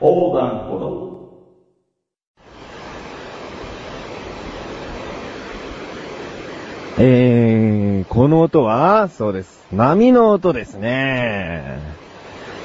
[0.00, 1.10] 横断歩道。
[6.98, 9.66] えー、この音は、そうです。
[9.72, 11.78] 波の音ですね。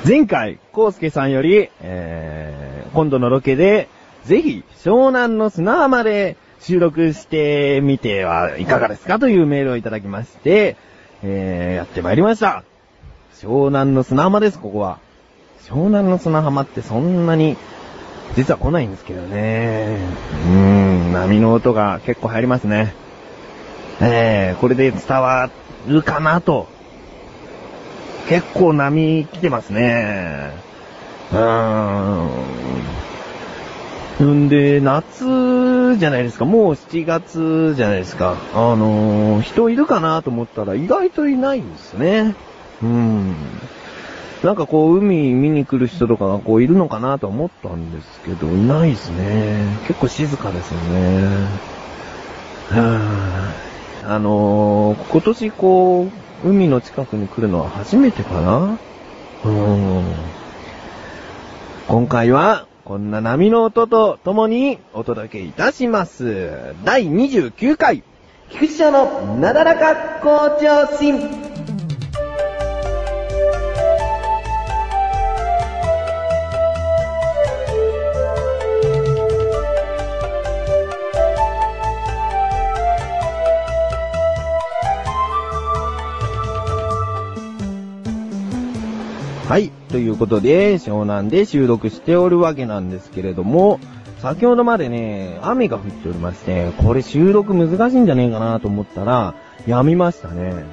[0.07, 3.89] 前回、コウスケさんより、えー、今度のロケで、
[4.23, 10.77] ぜひ、湘南の砂浜で収録してみてはいかがですかというメールをいただきまして、
[11.21, 12.63] えー、やってまいりました。
[13.33, 15.04] 湘南の砂浜です、ここは。
[15.68, 17.57] 湘南の砂浜ってそんなに、
[18.36, 19.97] 実は来ないんですけどね。
[20.46, 22.93] うーん、波の音が結構入りますね。
[24.00, 25.50] えー、これで伝わ
[25.88, 26.68] るかなと。
[28.29, 30.51] 結構波来てますね。
[31.32, 32.27] うー
[34.23, 34.45] ん。
[34.45, 36.45] んで、夏じゃないですか。
[36.45, 38.36] もう7月じゃないですか。
[38.53, 42.36] あのー、人いるかなと思ったら意外といないんですね。
[42.83, 43.36] うん。
[44.45, 49.65] なんかこう、海見に来る人とかがこういるのかなと思ったんですけど、いないですね。
[49.87, 51.23] 結構静かですよね。
[52.69, 56.03] はぁあのー、今年こ
[56.43, 58.77] う、海の近くに来るのは初めてかな
[59.45, 60.03] うん。
[61.87, 66.75] 今回は、こんな波の音と共にお届けいたします。
[66.83, 68.03] 第29回、
[68.52, 71.55] 菊池町のなだらか向上心。
[89.47, 89.69] はい。
[89.89, 93.79] ということで、湘南で収録しておるわけなんですけれども、
[94.19, 99.35] 先ほどまでね、雨が降っておりまして、これ収録難しいんじゃねえかなと思ったら、
[99.67, 100.65] 止みましたね。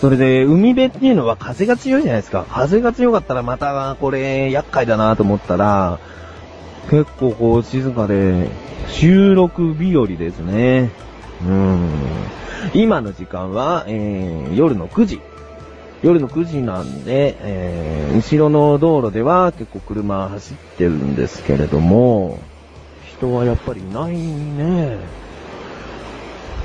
[0.00, 2.46] それで、海辺っていうのは風が強いじゃないですか。
[2.48, 5.98] 風が強かったらまた、これ、厄介だなと思ったら、
[6.90, 8.48] 結構こう、静かで、
[8.88, 10.90] 収録日和ですね。
[11.46, 11.90] うん。
[12.72, 15.20] 今の時間は、えー、夜の9時。
[16.02, 22.40] 夜の9時なんで、えー、後ろの道路では結構車走ってるんですけれども、
[23.16, 24.98] 人はやっぱりいないね。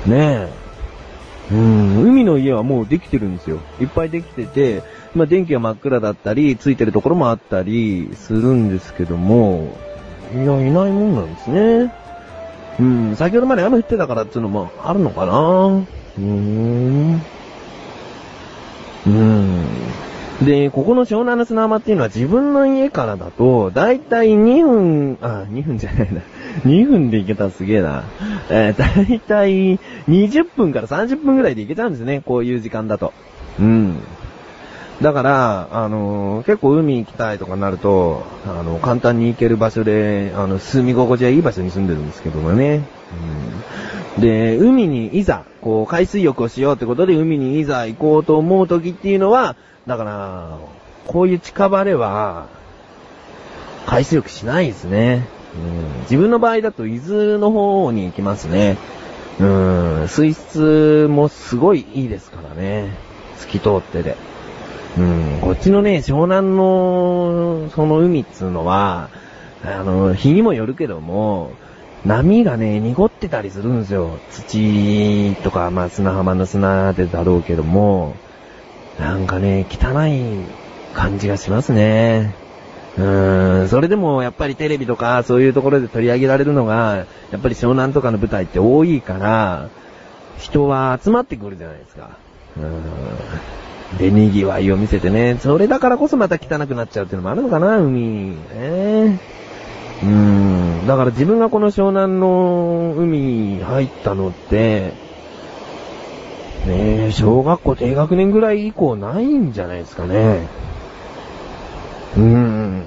[0.06, 0.48] ねえ。
[1.50, 3.60] うん、海の家はもうできてるんですよ。
[3.80, 4.82] いっぱいできてて、
[5.14, 9.76] まあ電気が真っ暗だったり、ついてるところもあったりするんですけども、
[10.34, 11.92] いや、いないもんなんですね。
[12.80, 17.22] うん、先ほどまで雨降ってたからっていうのもあるのかなうーん。
[19.06, 19.64] うん。
[20.42, 26.20] で、ここの湘南の砂浜っていうのは自分の家からだと、だいたい2分、あ、2分じゃないな。
[26.64, 28.04] 2分で行けたらすげえな。
[28.50, 29.78] えー、だいたい
[30.08, 32.22] 20分から30分ぐらいで行けちゃうんですね。
[32.24, 33.12] こういう時間だと。
[33.58, 33.96] うん。
[35.02, 42.76] だから、あのー結構海行きたいとかなると、あの、簡単に行ける場所で、あの、住み心地はいい場所に住んでるんですけどもね。
[42.76, 42.82] うん。
[44.20, 49.56] で、海にいざ、こう、海水浴をしようってことで海にいざ行こうと思う時っていうのは、
[49.86, 50.58] だから、
[51.06, 52.46] こういう近場では、
[53.86, 55.26] 海水浴しないですね。
[55.54, 55.58] う
[55.98, 58.76] ん、自分の場合だと伊豆の方に行きますね。
[59.40, 62.90] うん、水質もすごいいいですからね。
[63.38, 64.16] 透き通ってて。
[64.98, 69.10] うん、こっちのね、湘南の、その海っつうのは、
[69.64, 71.52] あの、日にもよるけども、
[72.04, 74.18] 波がね、濁ってたりするんですよ。
[74.30, 78.14] 土とか、まあ砂浜の砂でだろうけども、
[78.98, 80.44] なんかね、汚い
[80.94, 82.34] 感じがしますね。
[82.96, 89.68] うーん、それでもやっぱりテレビとかそういうところで取り上げられるのが、やっぱり湘南とかの舞台って多いから、
[90.38, 92.10] 人は集まってくるじゃないですか。
[92.56, 93.98] うーん。
[93.98, 98.00] で、賑わいを見せてね、それだからこそまた汚くなっちゃうっていうのもあるのかな、海。
[98.00, 99.18] ねうー
[100.06, 100.86] ん。
[100.86, 104.92] だから自分がこの湘南の海に入ったのって、
[106.66, 110.46] ね、小学校低学年ぐらい以降ないんじゃないですかね。
[112.16, 112.84] うん。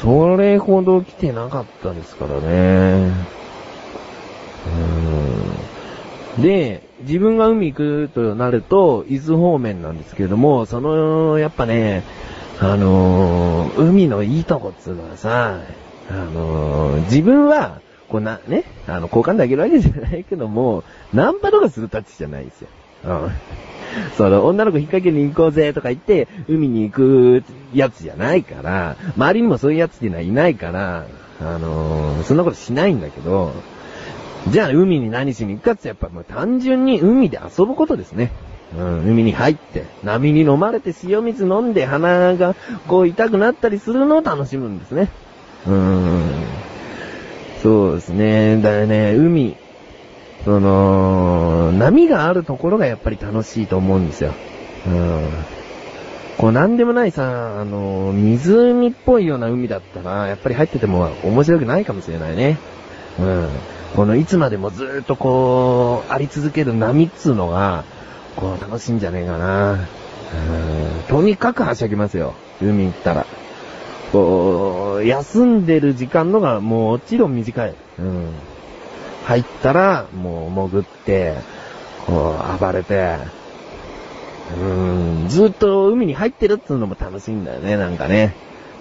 [0.00, 3.12] それほど来てなかったですからね。
[6.36, 6.42] うん。
[6.42, 12.04] で、自分が海行くとなると、伊豆方面なんですけれども、その、やっぱね、
[12.60, 15.58] あのー海のいいとこっつうのはさ、
[16.10, 22.68] あのー自分は、こうな、ね、あの、好感度上げるわけじゃないけども、ナンパとかするたちじゃないですよ。
[23.04, 23.30] うん。
[24.16, 27.42] その、女の子引っ掛けに行こうぜとか言って、海に行く
[27.74, 31.06] やつじゃないから、周りにもそういうやつっていうのはいないから、
[31.40, 33.52] あのーそんなことしないんだけど、
[34.48, 38.30] じゃあ海に何しに行くかってやっぱもう単純に海で遊ぶことですね。
[38.76, 42.54] うん、海に入って、波に飲まれて塩水飲んで鼻が
[42.88, 45.08] こう痛くなったりするのを楽しむんですね。
[45.66, 46.22] うん。
[47.62, 48.60] そうですね。
[48.60, 49.56] だよね、海。
[50.44, 54.32] その、波があるところがやっぱり楽しいと思うんですよ。
[54.86, 55.28] うん。
[56.38, 62.58] こうなんでもないさ、あの、湖っぽいような海だったら、やっぱり入ってても面白くないかもしれないね。
[63.20, 63.48] うん。
[63.94, 67.84] このいつまでもずっとこう、あり続ける波っつうのが、
[68.34, 69.72] こう楽しいんじゃねえかな。
[69.72, 69.78] うん。
[71.08, 72.34] とにかくはしゃぎますよ。
[72.60, 73.26] 海行ったら。
[74.10, 74.41] こう、
[75.04, 77.74] 休んでる時間のがもちろん短い。
[77.98, 78.28] うん。
[79.24, 81.34] 入ったら、もう潜って、
[82.06, 83.18] こう、暴れて、
[84.58, 88.34] うん、ずっと海に入ってるっていうのも楽しいんだよね、なんかね。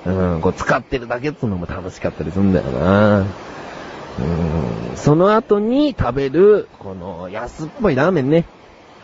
[0.06, 3.20] うん、こう使ってるだけっていうのも楽しかったりするんだよな。
[3.20, 3.28] うん、
[4.96, 8.46] その後に食べる、この安っぽいラーメンね。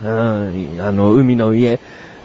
[0.02, 1.80] うん、あの、海の家。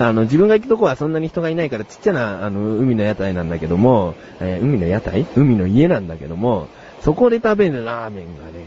[0.08, 5.26] あの、自分が行くとこはそんなに人がいないからちっちゃな、あの、海の屋台なんだけども、えー海の屋台？
[5.36, 6.68] 海の家なんだけども、
[7.00, 8.64] そこで食べるラーメンがね、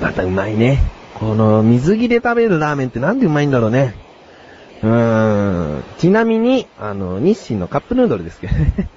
[0.00, 0.80] またうまいね。
[1.14, 3.94] この水着で食べるラーメンってなんでうまいんだろうね。
[4.82, 5.84] うーん。
[5.98, 8.88] ちなみに、あの、日清のカップヌードルですけどね。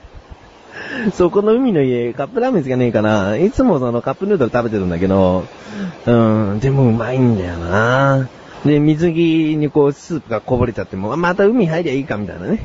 [1.13, 3.37] そこの海の家、カップラーメンしかねえかな。
[3.37, 5.45] いつもそのカップヌードル食べてるんだけど、
[6.05, 8.27] うーん、でもうまいんだよな。
[8.65, 12.59] で、水着にこうスープがこぼれちゃっても、また海入りゃいいかみたいなね。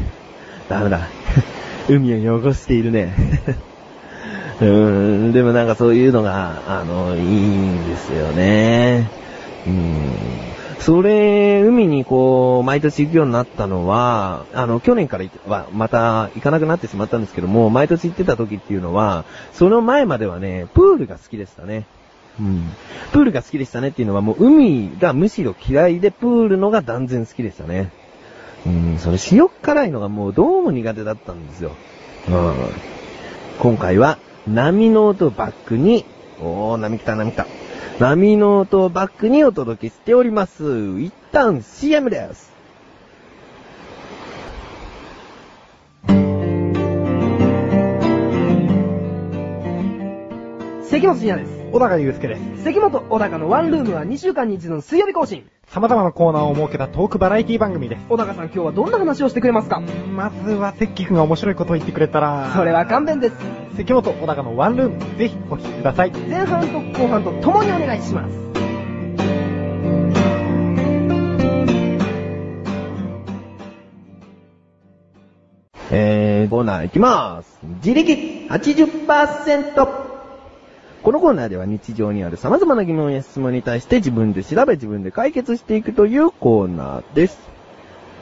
[0.68, 1.08] ダメだ。
[1.88, 3.14] 海を汚しているね。
[4.60, 9.08] うーん、でもなんかそういうのが、あの、いいんですよね。
[9.66, 9.94] うん。
[10.80, 21.86] それ、海にこう、毎年行くようになったのは、あの、去年からはまた行かなくなってしまったんですけども、毎年行ってた時っていうのは、その前まではね、プールが好きでしたね。
[22.38, 22.70] うん。
[23.12, 27.90] プールが好きでしたねっていうのはもう海がむしろ嫌いでプールのが断然好きでしたね。
[28.66, 31.72] うん、それ塩辛いのがもうどうも苦手だったんですよ。
[32.28, 32.54] うん。
[33.58, 36.04] 今回は波の音バックに、
[36.40, 37.46] おー、波来た波来た。
[37.98, 41.00] 波の音バックにお届けしております。
[41.00, 42.50] 一旦 CM です。
[50.90, 51.52] 関本信也です。
[51.70, 52.64] 小高祐介です。
[52.64, 55.48] 関本小高のワンルームは2週間に一度の水曜日更新。
[55.68, 58.04] 様々なコーナーを設けたトークバラエティ番組です。
[58.08, 59.80] 小高さん今日はどんな話をしてくれますか？
[59.80, 63.36] まずは、関君が面白いことを言ってくれたら、それは勘弁です。
[63.76, 66.10] 関本小高のワンルーム、ぜひお聞きください。
[66.10, 68.40] 前半と後半と共にお願いします。
[75.92, 77.60] えー、コーナー行きます。
[77.84, 80.09] 自力80%。
[81.02, 87.38] このコーナーでは日常にある様々な疑問や質問に対して自分で調べ自分で解決していくというコーナーです。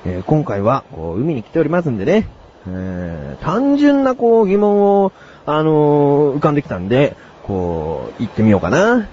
[0.06, 2.28] えー今回は、こう、海に来ておりますんでね、
[2.68, 5.12] えー単純なこう疑問を、
[5.44, 9.08] あのー浮かんできたんで、こう、行ってみようかな。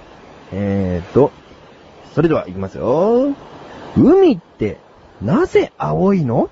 [0.51, 1.31] えーと、
[2.13, 3.33] それでは行きますよ。
[3.97, 4.77] 海って、
[5.23, 6.49] なぜ青いの？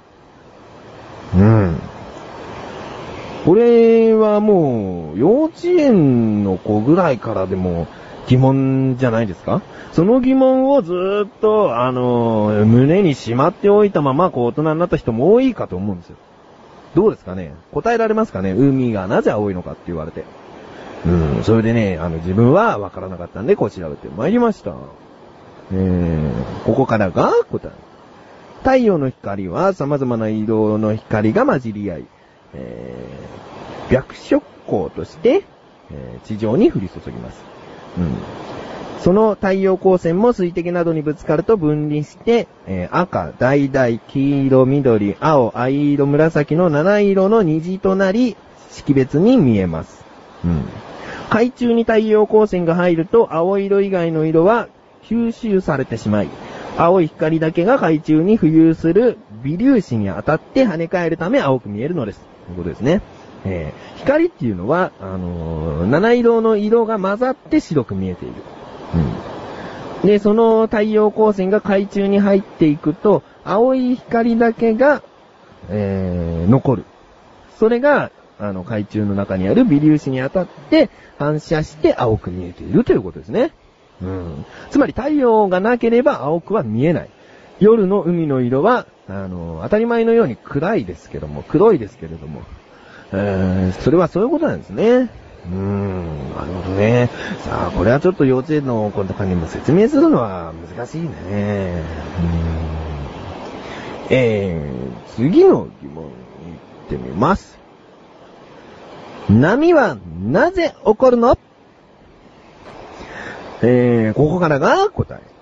[1.35, 1.79] うん。
[3.45, 7.87] これはもう、幼稚園の子ぐらいからでも
[8.27, 9.61] 疑問じゃないですか？
[9.91, 10.93] その疑問をず
[11.25, 16.15] っと、あの、胸にしまっておいたまま、こう、大人になった人も多いかと思うんですよ。
[16.95, 17.53] どうですかね？
[17.73, 18.51] 答えられますかね？
[18.53, 20.23] 海がなぜ青いのかって言われて。
[21.05, 24.73] うん、それでね、あの、自分はわからなかったんで、こう調べてまいりました。
[25.73, 27.71] えー、ここからが答え。
[28.59, 32.05] 太陽の光は様々な色の光が混じり合い、
[32.53, 35.43] えー、白色光として、
[35.91, 37.43] えー地上に降り注ぎます。
[37.97, 38.13] うん。
[39.01, 48.37] その太陽光線も水滴などにぶつかると分離して、えー赤、橙、黄色、緑、青、藍色、紫の七色の虹となり、
[48.69, 50.03] 識別に見えます。
[50.45, 50.63] うん。
[51.29, 54.67] 海中に太陽光線が入ると青色以外の色は
[55.03, 56.29] 吸収されてしまい、
[56.77, 62.32] 青い光だけが海中に浮遊する微粒子に当たって跳ね返るため青く見えるのです。
[62.45, 63.01] ということですね。
[63.45, 68.35] えー光っていうのは、あのー七色の色が混ざって白く見えている。
[70.01, 70.07] うん。
[70.07, 75.01] で、その太陽光線が海中に入っていくと、青い光だけが、
[75.69, 76.85] えー残る。
[77.57, 83.51] それが、あの、海中の中にある微粒子に当たって、反射して青く見えているということですね。
[84.01, 84.45] うん。
[84.69, 87.09] つまり太陽がなければ青くは見えない。
[87.59, 92.41] 夜の海の色は、あの、当たり前のように暗いですけども、黒いですけれども、
[93.11, 95.09] えー、それはそういうことなんですね。
[95.45, 97.09] うーん、なるほどね。
[97.39, 101.09] さあ、これはちょっと幼稚園の子とかにも説明するのは難しいね。
[101.09, 101.83] うーん
[104.09, 106.09] えー、次の疑問いっ
[106.89, 107.57] てみます。
[109.29, 111.37] 波はなぜ起こるの？
[113.61, 115.32] えー、ここからが答え。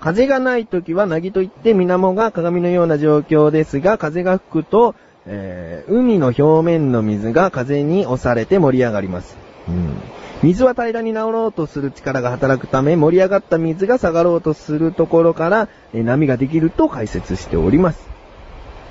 [0.00, 4.94] 風がない時は凪といって水面が鏡のような状況ですが、風が吹くと、
[5.26, 9.36] えー、海の表面の水が風に押されて盛り上がります。
[9.68, 9.96] うん。
[10.42, 18.08] 水は平らに治ろうとする力が働くため、盛り上がった水が下がろうとするところから、えー波ができると解説しております。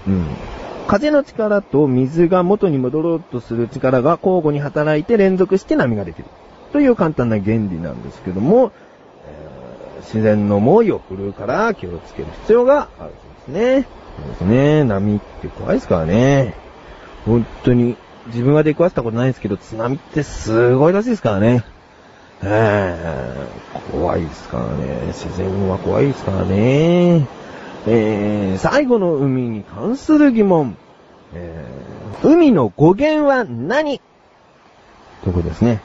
[0.08, 0.26] うん。
[0.88, 6.26] 風の力と水が元に戻ろうとする力が交互に働いて連続して波ができる。
[6.74, 8.72] という簡単な原理なんですけども、
[10.01, 13.12] 自然の猛威を振るうから気をつける必要がある
[13.48, 13.88] そうですね。
[14.18, 14.84] そうですね。
[14.84, 16.54] 波って怖いですからね。
[17.25, 21.63] 本当に、自分は出くわしたことないですけど、津波ってすごいらしいですからね。
[22.44, 25.08] えー、怖いですからね。
[25.08, 27.27] 自然は怖いですからね。
[27.88, 30.75] えー、最後の海に関する疑問。
[31.34, 34.01] えー、海の語源は何？
[35.24, 35.82] ということですね。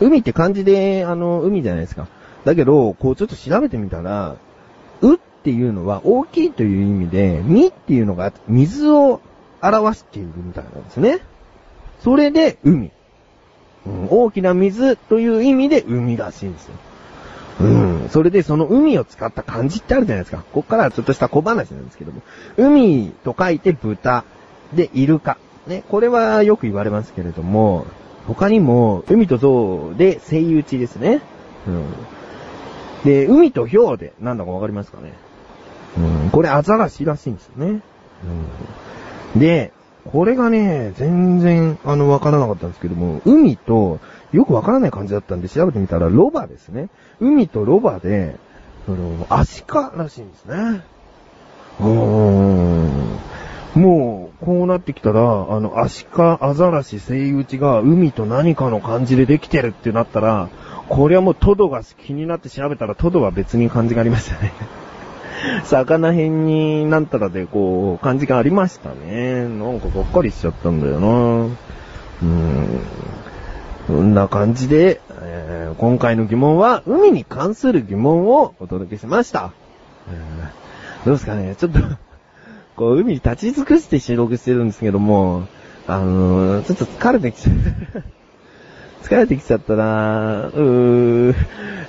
[0.00, 2.08] 海って漢字で、あの、海じゃないですか。
[2.46, 4.36] だけど、こうちょっと調べてみたら、
[5.02, 9.20] うっていうのは大きいという意味で、みっていうのが水を
[9.60, 11.18] 表しているみたいなんですね。
[12.04, 12.92] それで海。
[13.84, 16.74] うん、大きな水という意味で海らしいんですよ。
[17.62, 18.08] うん。
[18.10, 20.44] それでその海を使った漢字ってあるじゃないですか。
[20.52, 22.22] ここからはちょっとした小話なんですけども。
[22.56, 24.22] 海と書いて豚。
[24.72, 25.36] で、イルカ。
[25.66, 25.82] ね。
[25.88, 27.86] これはよく言われますけれども、
[28.28, 31.20] 他にも、海と象で、セイウチですね。
[31.66, 31.84] うん。
[33.04, 35.12] で、海とヒョウで、なんだかわかりますかね？
[35.98, 36.30] うん。
[36.30, 37.80] これアザラシらしいんですよね。
[39.34, 39.40] うん。
[39.40, 39.72] で、
[40.10, 43.98] これがね、全然、あの、わからなかったんですけども、海と、
[44.32, 46.88] よくわからない感じだったんで調べてみたら、ロバですね。
[47.20, 48.36] 海とロバで、
[48.86, 50.82] その、アシカらしいんですね。
[51.80, 53.18] うーん。
[53.74, 60.48] もう、こうなってきたら、あの、アシカ、アザラシ、セイウチが海と何かの漢字でできてるってなったら、
[60.88, 64.52] これはもうトドが気になって調べたらトドは別に漢字がありましたね。
[65.64, 69.44] 魚辺になんたらでこう、漢字がありましたね。
[69.44, 71.08] なんかがっかりしちゃったんだよな
[72.22, 72.80] うん。
[73.86, 79.52] そんな感じで、えー今回の疑問は、海に関する疑問をお届けしました。
[80.08, 81.80] えーどうですかねちょっと、
[82.76, 85.46] こう、海に立ち尽くして収録してるんですけども、
[85.86, 88.02] あのーちょっと疲れてきちゃう。
[89.06, 91.34] 疲れてきちゃったなうー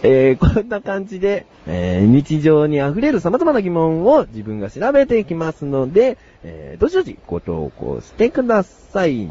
[0.04, 9.30] えー、こんな感じで、えー日常に溢れる様々な疑問を自分が調べていきますので、えーどしどしご投稿してください。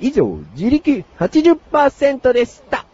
[0.00, 2.84] 以上、自力80%でした。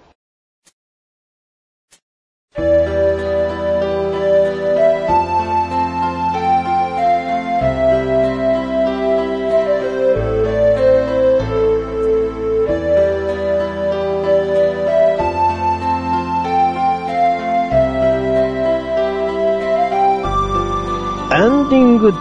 [21.71, 22.17] ディングで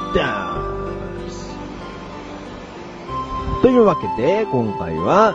[1.31, 1.57] す。
[3.63, 5.33] というわけで、今回は、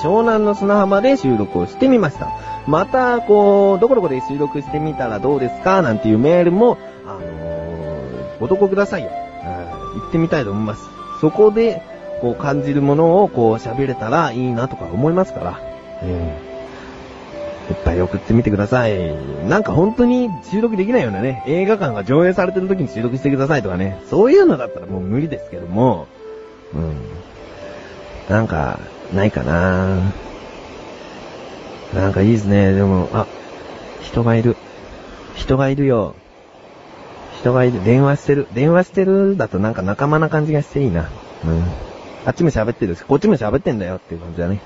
[0.00, 2.28] 湘南の砂浜で収録をしてみました。
[2.68, 9.10] また、こう、どこどこで収録してみたらどうですかなんていうメールも、あのーご投稿くださいよ。
[9.10, 10.88] うん行ってみたいと思います。
[11.20, 11.82] そこで、
[12.20, 15.60] こう感じるものをこう喋れたらいいなとか思いますから。
[16.04, 16.49] うん
[17.70, 19.14] いっぱい送ってみてください。
[19.48, 26.08] なんか本当に収録できないようなね、映画館が上映されてる時に収録してくださいとかね、そういうのだったらもう無理ですけども、
[26.74, 26.96] うん。
[28.28, 28.80] なんか、
[29.14, 30.12] ないかな
[31.94, 32.72] なんかいいですね。
[32.72, 33.26] でも、あ、
[34.02, 34.56] 人がいる。
[35.34, 36.14] 人がいるよ。
[37.40, 37.84] 人がいる。
[37.84, 38.46] 電話してる。
[38.52, 41.08] 電話してるだとなんか仲間な感じがしていいな。
[41.44, 41.64] うん。
[42.26, 44.60] あっちも喋ってるし、こっちも喋ってんだよっていう感じだね。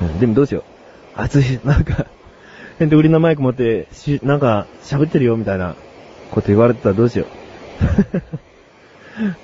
[0.00, 0.18] うん。
[0.18, 1.20] でもどうしよう。
[1.20, 2.06] 熱い、なんか、
[2.80, 5.76] で売りのマイク持って、し、なんか、喋ってるよみたいな
[6.30, 7.26] こと言われてたらどうしよう。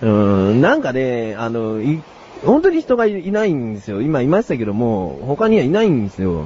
[0.04, 0.08] うー
[0.54, 2.02] ん、なんかね、あの、い、
[2.44, 4.02] 本当に人がいないんですよ。
[4.02, 6.44] 今いましたけども、他にはいないんですよ。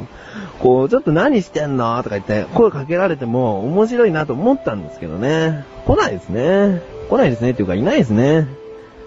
[0.61, 1.97] こう、ちょっと何してんの？
[2.03, 5.65] とか言って、声かけられても面白いなと思ったんですけどね。
[5.87, 6.83] 来ないですね。
[7.09, 8.47] 来ないですねっていうか、いないですね。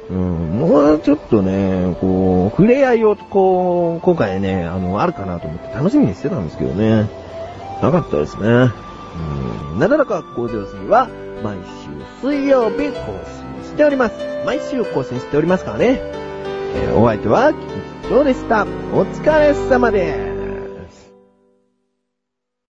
[0.09, 7.07] うん、もうちょっとね、こう、触れ合いを、こう、今回ね、あの、あるかなと思って楽しみにしてたんですけどね。
[7.81, 8.71] なかったですね。
[9.73, 11.09] うん、なだらか向上心は、
[11.43, 11.57] 毎
[12.21, 13.19] 週水曜日更
[13.63, 14.15] 新しております。
[14.45, 15.99] 毎週更新しておりますからね。
[16.75, 17.63] えーお相手は、菊
[18.07, 18.63] 池翔でした。
[18.93, 20.28] お疲れ様です。